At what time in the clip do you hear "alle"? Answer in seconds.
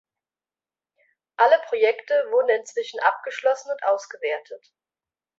1.35-1.59